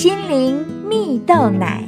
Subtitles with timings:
[0.00, 1.84] 心灵蜜豆奶。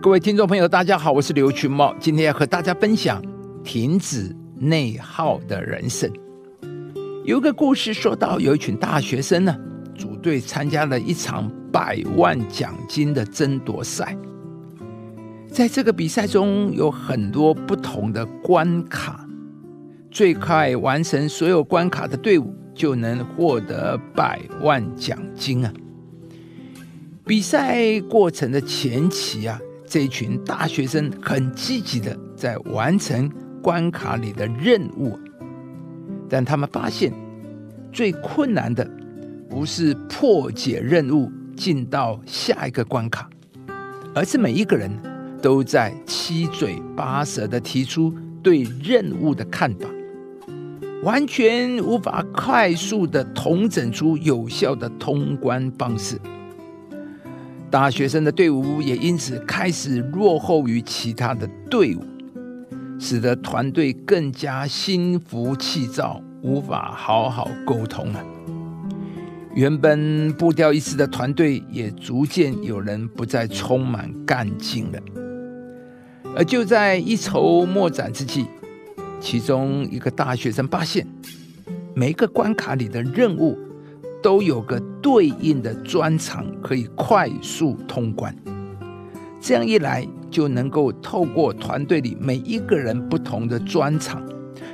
[0.00, 3.20] 各位听众朋友，大家好，我是刘群茂，今天要和大家分享
[3.64, 6.08] 停止内耗的人生。
[7.24, 9.52] 有一个故事说到，有一群大学生呢，
[9.96, 14.16] 组队参加了一场百万奖金的争夺赛。
[15.48, 19.26] 在这个比赛中有很多不同的关卡，
[20.12, 25.72] 最快完成所有关卡的队伍就能获得百万奖金啊！
[27.28, 29.60] 比赛过程的前期啊。
[29.86, 33.30] 这群大学生很积极的在完成
[33.62, 35.18] 关卡里的任务，
[36.28, 37.10] 但他们发现
[37.90, 38.86] 最困难的
[39.48, 43.30] 不是破解任务进到下一个关卡，
[44.14, 44.90] 而是每一个人
[45.40, 49.88] 都在七嘴八舌的提出对任务的看法，
[51.02, 56.20] 完全无法快速的统整出有效的通关方式。
[57.70, 62.02] 大学生的队伍也因此开始落后于其他的队伍，
[62.98, 68.24] 使得团队更加心浮气躁，无法好好沟通了。
[69.54, 74.98] 原本步调一致的团队也逐渐有人不再充满干劲了。
[76.34, 78.46] 而就在一筹莫展之际，
[79.20, 81.06] 其中一个大学生发现，
[81.94, 83.58] 每个关卡里的任务。
[84.22, 88.34] 都有个对应的专长，可以快速通关。
[89.40, 94.22] 这样一来，就能够透过团队里每一个人不同的专长，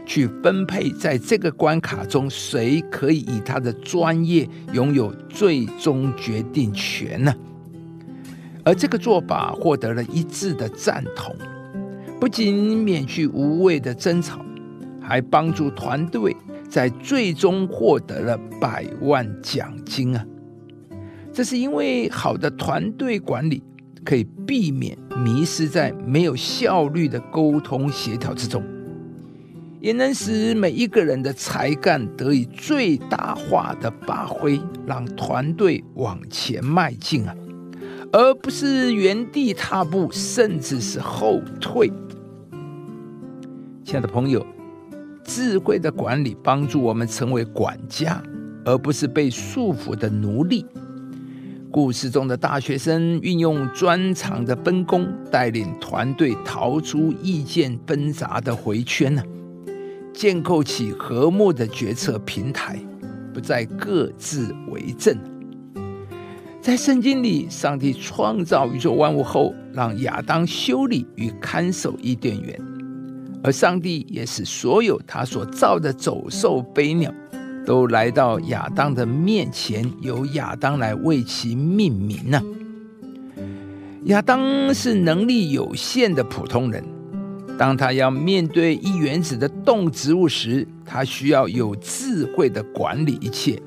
[0.07, 7.35] 去分配在这个关卡中谁可以以他的专业拥有最终决定权呢？
[8.65, 11.37] 而这个做法获得了一致的赞同，
[12.19, 14.41] 不仅免去无谓的争吵，
[15.03, 16.35] 还帮助团队。
[16.75, 20.27] 在最终获得了百万奖金啊！
[21.33, 23.63] 这是因为好的团队管理
[24.05, 28.61] 可以避免迷失在没有效率的沟通协调之中，
[29.81, 37.33] 也能使每一个人的才干得以最大化的发挥，让团队往前迈进啊，
[38.11, 41.89] 而不是原地踏步，甚至是后退。
[43.85, 44.45] 亲爱的朋友。
[45.37, 48.23] 智慧的管理帮助我们成为管家，
[48.65, 50.65] 而不是被束缚的奴隶。
[51.73, 59.21] 故事中的大学生运用专长的分工，带领团队逃出意见纷杂的回圈呢，
[60.13, 62.79] 建构起和睦的决策平台，
[63.33, 65.19] 不再各自为政。
[66.61, 72.74] 在圣经里，上帝创造宇宙万物后，让亚当修理与看守伊甸园。
[73.45, 77.13] 而上帝也使所有他所造的走兽、飞鸟，
[77.67, 82.43] 都来到亚当的面前，由亚当来为其命名呢。
[84.05, 86.83] 亚当是能力有限的普通人，
[87.59, 93.61] 当他要面对一原子的动植物时，他需要有智慧的管理一切，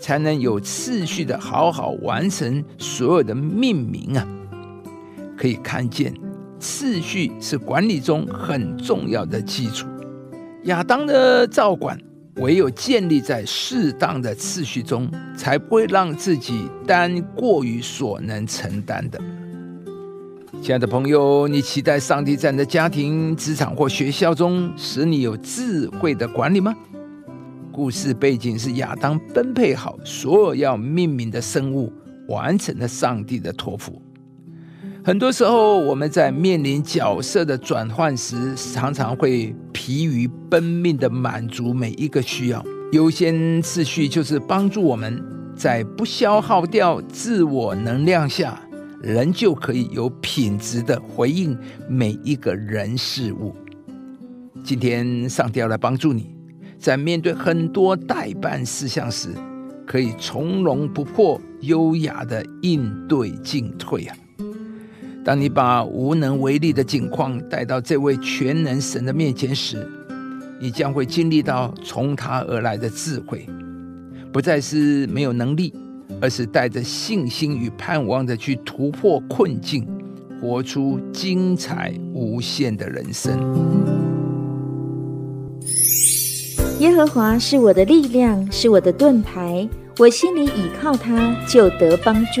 [0.00, 4.26] 才能有次序的好好完成所有的命名啊。
[5.36, 6.14] 可以看见。
[6.58, 9.86] 次序是管理中很重要的基础。
[10.64, 11.98] 亚当的照管
[12.36, 19.20] 唯有建立在适当的次序中，才不会让自己担过于所能承担的。
[20.60, 26.74] 亲爱的朋友，你期待上帝在你的家庭、职场或学校中使你有智慧的管理吗？
[27.70, 31.92] 故事背景是亚当分配好所有要命名的生物，
[32.26, 34.02] 完成了上帝的托付。
[35.08, 42.62] 很多时候，我们在面临角色的转换时，常常会疲于奔命的满足每一个需要。
[42.92, 45.18] 优先次序就是帮助我们
[45.56, 48.60] 在不消耗掉自我能量下，
[49.00, 51.56] 仍旧可以有品质的回应
[51.88, 53.56] 每一个人事物。
[54.62, 56.36] 今天，上帝要来帮助你，
[56.78, 59.30] 在面对很多代办事项时，
[59.86, 64.14] 可以从容不迫、优雅的应对进退啊。
[65.28, 69.86] 当你把无能为力的境况带到这位全能神的面前时，
[70.58, 73.46] 你将会经历到从他而来的智慧，
[74.32, 75.74] 不再是没有能力，
[76.18, 79.86] 而是带着信心与盼望的去突破困境，
[80.40, 83.38] 活出精彩无限的人生。
[86.78, 92.40] 耶和华是我的力量，是我的盾牌，我心里倚靠他，就得帮助。